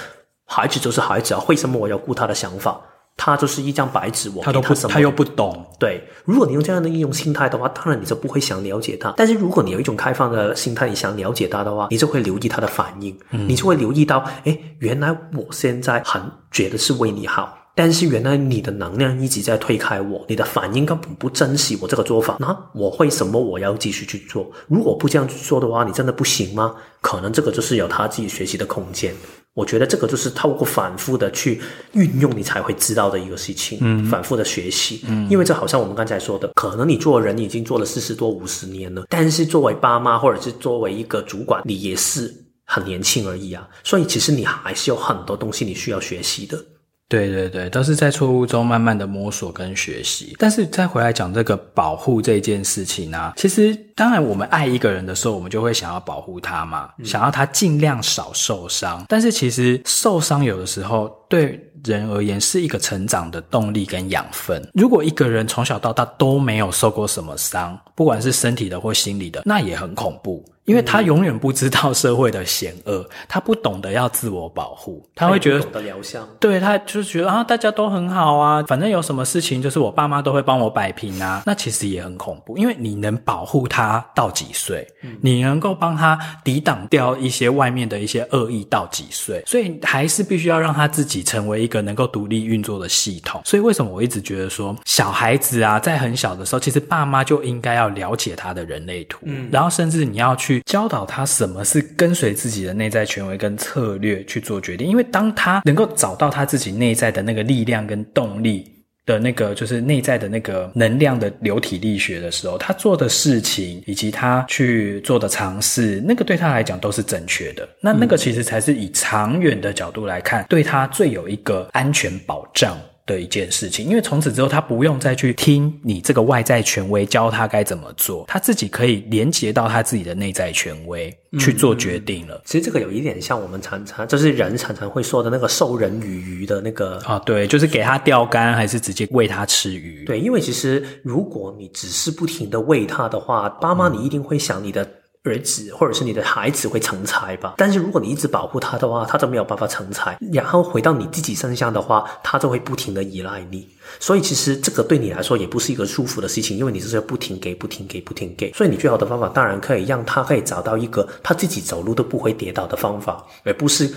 [0.45, 2.79] 孩子就是孩子啊，为什么我要顾他的想法？
[3.21, 5.65] 他就是一张白纸，我他都不，他又不懂。
[5.77, 9.13] 对，如果你用这样的一种心态的话，当然你就不会想了解他。
[9.17, 17.58] 但是如果你有一种开放的心态，你想了解他的话，你就会留意他的反应，嗯、你就会留意到，哎，原来我现在很觉得是为你好。
[17.79, 24.51] 但是原来你的能量一直在推开我，你的反应根本不珍惜我这个做法，那我为什么我要继续去做？
[24.67, 26.75] 如果不这样去做的话，你真的不行吗？
[26.99, 29.15] 可能这个就是有他自己学习的空间。
[29.53, 31.61] 我觉得这个就是透过反复的去
[31.93, 33.77] 运用，你才会知道的一个事情。
[33.79, 43.65] 嗯，反复的学习，嗯，因为这好像我们刚才说的，可能你做人已经做了四十多五十年了，但是作为爸妈或者是作为一个主管，你也是很年轻而已啊。
[43.85, 46.61] 所以其实你还是有很多东西你需要学习的。
[47.09, 50.35] 对对对，都是在错误中慢慢的摸索跟学习。
[50.37, 59.03] 但是再回来讲这个保护这件事情啊，其实当然我们爱一个人的时候，我们就会想要保护他嘛，嗯、想要他尽量少受伤。
[59.09, 64.61] 但是其实受伤有的时候对人而言是一个成长的动力跟养分。
[64.75, 70.45] 如果一个人从小到大都没有受过什么伤，不管是身体的或心理的，那也很恐怖。
[70.69, 84.87] 因为他永远不知道社会的险恶，他不懂得要自我保护，他会觉得，懂得疗伤，对，他就是觉得啊，大家都很好啊，反正有什么事情就是我爸妈都会帮我摆平啊，那其实也很恐怖，因为你能保护他到几岁？
[85.01, 89.41] 嗯，你能够帮他抵挡掉一些外面的一些恶意到几岁？
[89.47, 93.41] 所以还是必须要让他自己成为一个能够独立运作的系统。
[93.43, 100.58] 所以为什么我一直觉得说，小孩子啊，在很小的时候，其实爸妈就应该要了解他的人类图，嗯，然后甚至你要去。
[100.65, 108.65] 教导他什么是跟随自己的内在权威跟策略去做决定，因为当他能够找到他自己内在的那个力量跟动力
[109.05, 117.67] 的那个，就是内在的那个能量的流体力学的时候，他做的事情以及他去做的尝试，那个对他来讲都是正确的。
[117.81, 122.77] 那那个其实才是以长远的角度来看，对他最有一个安全保障
[123.09, 132.35] 的一件事情，因为从此之后，他不用再去听你这个外在权威教他该怎么做，他自己可以连接到他自己的内在权威去做决定了。
[132.35, 140.05] 嗯，其实这个有一点像我们常常就是人常常会说的那个授人以鱼的那个啊，对，就是给他钓竿，还是直接喂他吃鱼？
[140.05, 144.87] 对，因为其实如果你只是不停的喂他的话，爸妈你一定会想你的。
[145.23, 150.17] 儿子或者是你的孩子会成才吧，但是如果你一直保护他的话，他就没有办法成才。
[150.31, 153.67] 然后回到你自己身上的话，他就会不停的依赖你。
[153.99, 158.53] 所以其实这个对你来说也不是一个舒服的事情，因为你是要不停给、不停给、不停给。
[158.53, 163.93] 所以你最好的方法当然可以让他可以找到一个他自己走路都不会跌倒的方法，而不是。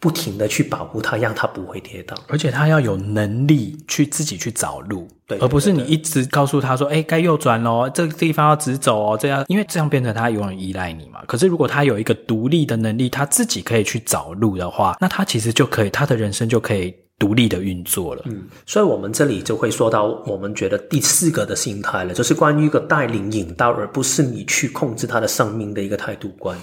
[0.00, 11.20] 不停的去保护它，让它不会跌倒，而且它要有能力去自己去找路，对，而不是你一直告诉他说，哎，该右转喽，这个地方要直走哦，这样，因为这样变成他永远依赖你嘛。
[11.26, 16.94] 可是如果他有一个独立的能力，他自己可以去找路的话，那他其实就可以，他的人生就可以。
[17.16, 18.22] 独立的运作了。
[18.24, 26.58] 嗯，所以我们这里就会说到，我们觉得第四个的心态了，就是关于一个带领引导，而不是你去控制他的生命的一个态度观。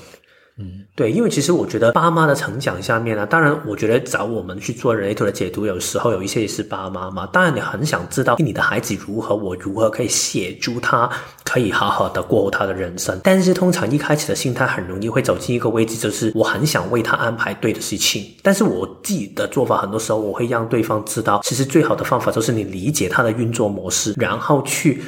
[0.58, 7.26] 嗯，对，因为其实我觉得爸妈的成长下面呢，当然，我觉得找我们去做人类图的解读，有时候有一些也是爸妈嘛。
[7.28, 11.10] 当然，你很想知道你的孩子如何，我如何可以协助他，
[11.46, 13.20] 可以好好的过他的人生。
[13.24, 18.32] 但是，通常一开始的心态很容易会走进一个位置，就是我很想为他安排对的事情。
[18.44, 25.02] 但是我自己的做法，很多时候我会让对方知道，其实最好的方法就是你理解他的运作模式，然后去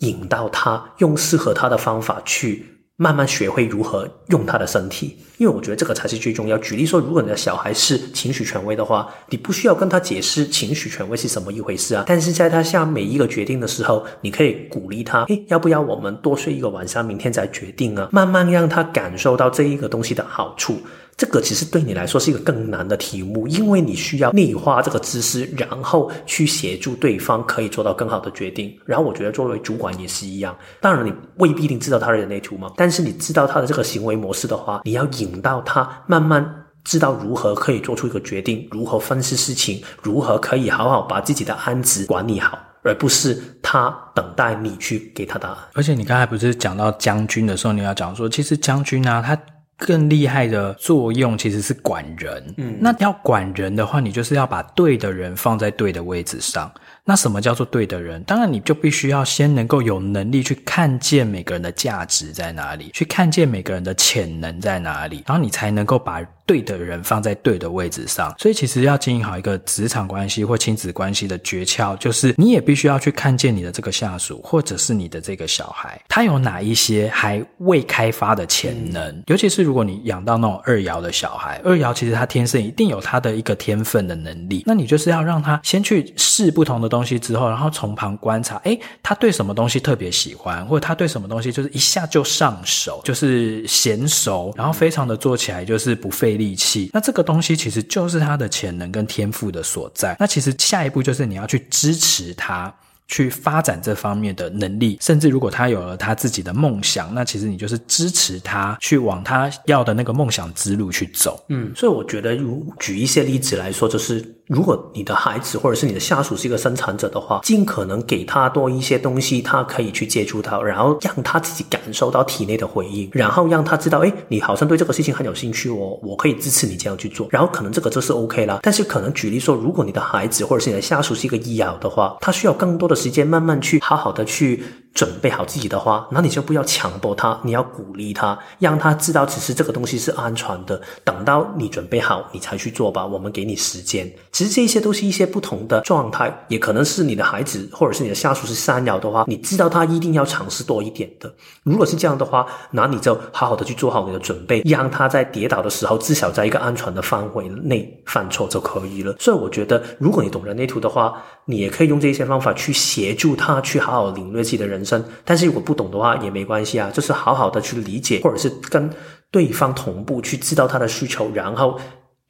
[0.00, 2.64] 引导他，用适合他的方法去。
[3.02, 6.58] 慢慢学会如何用他的身体，因为我觉得这个才是最重要。
[6.58, 12.04] 举例说，如果你的小孩是情绪权威的话，你不需要跟他解释情绪权威是什么一回事啊。
[12.06, 18.06] 但是在他下每一个决定的时候，你可以鼓励他，诶，要不要我们多睡一个晚上，明天再决定啊？
[18.12, 20.78] 慢慢让他感受到这一个东西的好处。
[21.20, 28.74] 这个其实对你来说是一个更难的题目，因为你需要内化这个知识，然后去协助对方可以做到更好的决定。
[28.86, 36.42] 然后我觉得作为主管也是一样，当然你未必一定知道他的人类图嘛，但是你知道他的这个行为模式的话，你要引导他慢慢
[36.84, 45.58] 知道如何可以做出一个决定，如何分析事情，如何可以好好把自己的案子管理好，而不是他等待你去给他答案。
[45.74, 49.38] 而且你刚才不是讲到将军的时候，你要讲说，其实将军啊，他。
[49.80, 52.54] 更厉害的作用其实是管人。
[52.58, 56.70] 嗯，那要管人的话，你就是要把对的人放在对的位置上。
[57.10, 58.22] 那什么叫做对的人？
[58.22, 68.32] 当然，你就必须要先能够有能力去看见每个人的价值在哪里，去看见每个人的潜能在哪里，然后你才能够把对的人放在对的位置上。
[68.38, 79.04] 所以，其实要经营好一个职场关系或亲子关系的诀窍，就是你也必须要去看见你的这个下属或者是你的这个小孩，他有哪一些还未开发的潜能。
[79.04, 79.24] 嗯。
[79.26, 96.90] 尤其是如果你养到那种二爻的小孩，二爻其实他天生一定有他的一个天分的能力，那你就是要让他先去试不同的东西东西之后，然后从旁观察，诶，他对什么东西特别喜欢，或者他对什么东西就是一下就上手，就是娴熟，然后非常的做起来就是不费力气。
[96.92, 100.14] 那这个东西其实就是他的潜能跟天赋的所在。
[100.20, 102.72] 那其实下一步就是你要去支持他。
[103.12, 111.44] 去发展这方面的能力，甚至如果他有了他自己的梦想，那其实你就是支持他去往他要的那个梦想之路去走。
[111.48, 128.60] 嗯，所以我觉得，如举一些例子来说，就是如果你的孩子或者是你的下属是一个生产者的话，尽可能给他多一些东西，他可以去接触到，然后让他自己感受到体内的回应，然后让他知道，哎，你好像对这个事情很有兴趣哦，我可以支持你这样去做，然后可能这个就是 OK 啦。
[128.62, 133.00] 但是可能举例说，如果你的孩子或者是你的下属是一个医疗的话，他需要更多的。
[133.00, 134.62] 时间慢慢去好好的去
[134.92, 140.80] 准备好自己的话，那你就不要强迫他，你要鼓励他，让他知道其实这个东西是安全的。
[141.04, 143.06] 等到你准备好，你才去做吧。
[143.06, 144.10] 我们给你时间。
[144.32, 151.32] 其实这些都是一些不同的状态，也可能是你的孩子或者是你的下属是三爻的话，你知道他一定要尝试多一点的。
[151.62, 159.14] 如果是这样的话，那你就好好的去做好你的准备，让他在跌倒的时候至少在一个安全的范围内犯错就可以了。
[159.18, 161.14] 所以我觉得，如果你懂人类图的话，
[161.44, 168.90] 你也可以用这些方法去协助他去好好领略自己的人生，但是如果不懂的话也没关系啊，就是好好的去理解，或者是跟
[169.30, 171.78] 对方同步去知道他的需求，然后。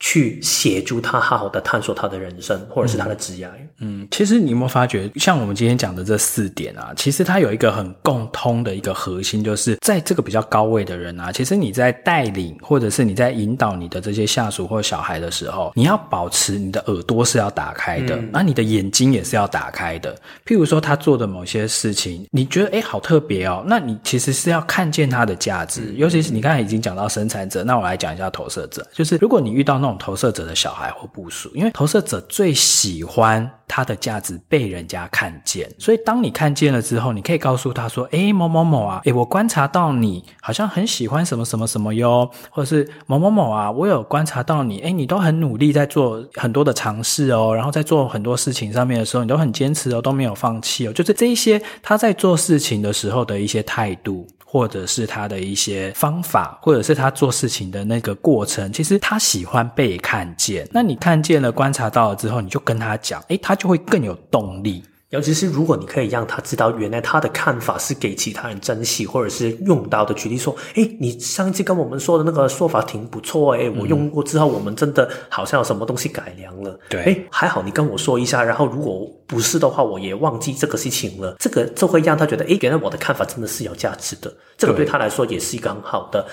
[0.00, 3.48] 去协助他好好的探索他的人生，或者是他的职业。
[3.78, 20.14] 嗯，其实你有没有发觉，像我们今天讲的这四点啊，其实它有一个很共通的一个核心，就是在这个比较高位的人啊，其实你在带领或者是你在引导你的这些下属或小孩的时候，你要保持你的耳朵是要打开的，那、嗯、你的眼睛也是要打开的。
[20.46, 25.80] 譬如说他做的某些事情，你觉得诶好特别哦，那你其实是要看见他的价值。
[25.88, 60.68] 嗯、尤其是你刚才已经讲到生产者，那我来讲一下投射者，就是如果你遇到那种投射者的小孩或部属，因为投射者最喜欢他的价值被人家看见，所以当你看见了之后，你可以告诉他说：“诶，某某某啊，诶，我观察到你好像很喜欢什么什么什么哟，或者是某某某啊，我有观察到你，诶，你都很努力在做很多的尝试哦，然后在做很多事情上面的时候，你都很坚持哦，都没有放弃哦，就是这一些他在做事情的时候的一些态度。”或者是他的一些方法，或者是他做事情的那个过程，其实他喜欢被看见。
[60.72, 64.82] 那你看见了、观察到了之后，你就跟他讲，诶，他就会更有动力。
[65.10, 70.14] 尤其是如果你可以让他知道，原来他的看法是给其他人珍惜或者是用到的。
[70.14, 76.78] 举例说，诶，你上次跟我们说的那个说法挺不错，诶，我用过之后，我们真的好像有什么东西改良了。
[76.88, 81.34] 对，诶，还好你跟我说一下，然后如果不是的话，我也忘记这个事情了。
[81.40, 84.32] 这个就会让他觉得，诶，原来我的看法真的是有价值的。
[84.56, 86.24] 这个对他来说也是一个很好的。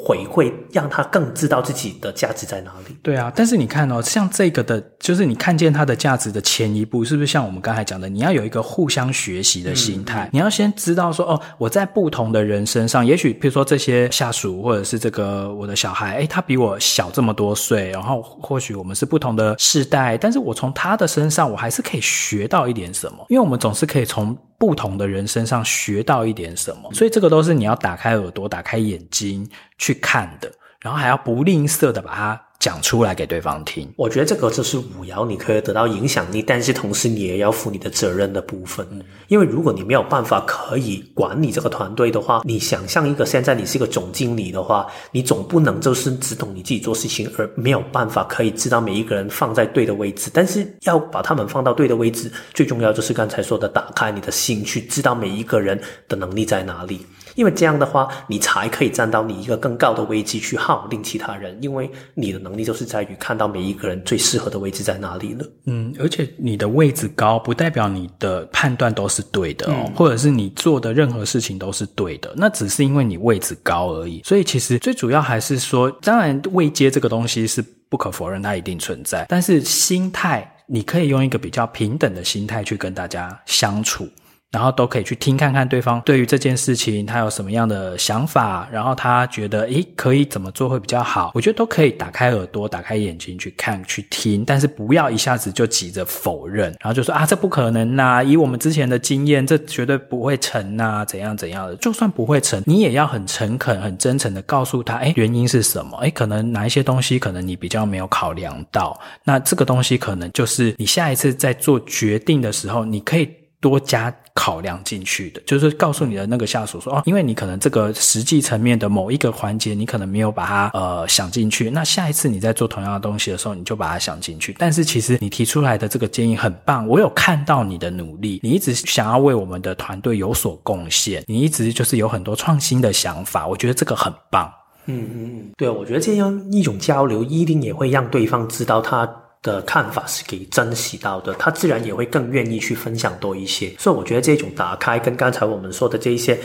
[0.00, 2.96] 回馈，让他更知道自己的价值在哪里。
[3.02, 24.36] 对啊，但是你看哦，像这个的，就是你看见他的价值的前一步，是不是像我们刚才讲的，你要有一个互相学习的心态，嗯、你要先知道说，哦，我在不同的人身上，也许比如说这些下属，或者是这个我的小孩，诶，他比我小这么多岁，然后或许我们是不同的世代，但是我从他的身上，我还是可以学到一点什么，因为我们总是可以从。
[24.58, 29.48] 不同的人身上学到一点什么，所以这个都是你要打开耳朵、打开眼睛
[29.78, 33.88] 去看的，然后还要不吝啬的把它讲出来给对方听。
[33.96, 38.84] 我觉得这个就是五爻，你可以得到影响力，但是同时你也要负你的责任的部分。
[38.90, 50.28] 嗯，因为如果你没有办法可以管理这个团队的话，你想象一个现在你是一个总经理的话，你总不能就是只懂你自己做事情，而没有办法可以知道每一个人放在对的位置。
[50.34, 57.06] 但是要把他们放到对的位置，最重要就是刚才说的，打开你的心，去知道每一个人的能力在哪里。
[57.38, 61.56] 因为这样的话，你才可以站到你一个更高的位置去号令其他人。
[61.62, 65.46] 因为你的能力就是在于看到每一个人最适合的位置在哪里了。
[65.66, 72.34] 嗯，而且你的位置高，不代表你的判断都是对的哦，或者是你做的任何事情都是对的。
[72.36, 74.20] 那只是因为你位置高而已。
[74.24, 79.24] 所以其实最主要还是说，当然位阶这个东西是不可否认，它一定存在。
[79.28, 84.08] 但是心态，你可以用一个比较平等的心态去跟大家相处。
[84.50, 105.98] 然后都可以去听看看对方对于这件事情他有什么样的想法，然后他觉得诶可以怎么做会比较好，我觉得都可以打开耳朵、打开眼睛去看、去听，但是不要一下子就急着否认，然后就说啊这不可能呐，以我们之前的经验，这绝对不会成呐，怎样怎样的，就算不会成，你也要很诚恳、很真诚的告诉他，诶原因是什么？
[105.98, 113.28] 诶可能哪一些东西可能你比较没有考量到，那这个东西可能就是你下一次在做决定的时候，你可以
[113.60, 114.14] 多加。
[114.34, 121.68] 考量进去的，就是告诉你的那个下属说哦，因为你可能这个实际层面的某一个环节，你可能没有把它呃想进去。
[121.68, 124.54] 那下一次你在做同样的东西的时候，你就把它想进去。
[124.60, 134.48] 但是其实你提出来的这个建议很棒，我有看到你的努力，你一直想要为我们的团队有所贡献，你一直就是有很多创新的想法，我觉得这个很棒。
[134.86, 139.04] 嗯嗯嗯，对，我觉得这样一种交流一定也会让对方知道他。
[139.42, 143.72] 的看法是可以珍惜到的，他自然也会更愿意去分享多一些。
[143.78, 146.38] 所以我觉得这种打开跟刚才我们说的这一些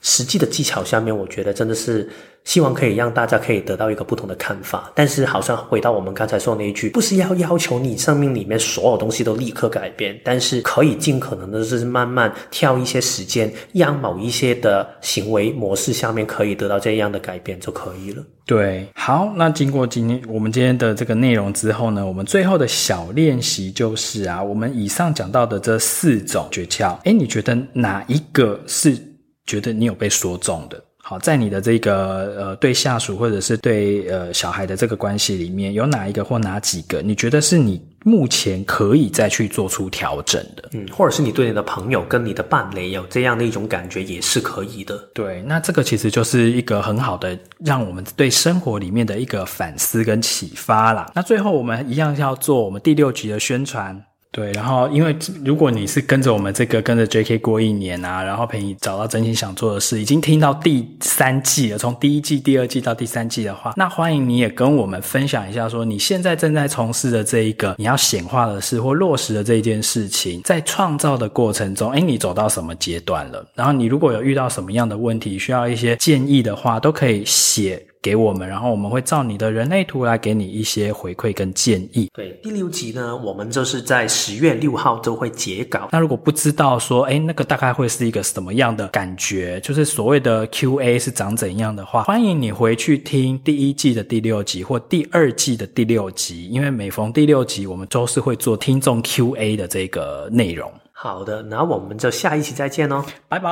[0.00, 2.08] 实际的技巧下面，我觉得真的是。
[2.44, 18.24] 希望可以让大家可以得到一个不同的看法，但是好像回到我们刚才说的那一句，不是要要求你生命里面所有东西都立刻改变，但是可以尽可能的是慢慢挑一些时间，让某一些的行为模式下面可以得到这样的改变就可以了。
[18.46, 28.98] 对，好，那经过今天我们今天的这个内容之后呢，我们最后的小练习就是啊，我们以上讲到的这四种诀窍，诶，你觉得哪一个是
[29.46, 30.82] 觉得你有被说中的？
[31.10, 40.68] 好，在你的这个呃对下属或者是对呃小孩的这个关系里面，有哪一个或哪几个，你觉得是你目前可以再去做出调整的？
[40.72, 44.96] 嗯，或者是你对你的朋友跟你的伴侣有这样的一种感觉，也是可以的。
[45.12, 51.10] 对，那这个其实就是一个很好的让我们对生活里面的一个反思跟启发啦。
[51.12, 54.00] 那最后我们一样要做我们第六集的宣传。
[54.32, 73.44] 对，然后因为如果你是跟着我们这个跟着 JK 过一年啊，然后陪你找到真心想做的事，已经听到第三季了，从第一季、第二季到第三季的话，那欢迎你也跟我们分享一下，说你现在正在从事的这一个你要显化的事或落实的这一件事情，在创造的过程中，诶，你走到什么阶段了？
[73.56, 77.84] 然后你如果有遇到什么样的问题，需要一些建议的话，都可以写。
[78.02, 82.08] 给我们，然后我们会照你的人类图来给你一些回馈跟建议。
[82.14, 85.88] 对，第六集呢，我们就是在十月六号就会截稿。
[85.92, 100.70] 那如果不知道说，诶，那个大概会是一个什么样的感觉，就是所谓的 QA 是长怎样的话，欢迎你回去听第一季的第六集或第二季的第六集，因为每逢第六集，我们都是会做听众 QA 的这个内容。
[100.92, 103.50] 好的，那我们就下一期再见哦，拜拜。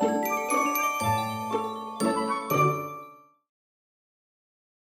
[0.00, 0.27] 拜拜。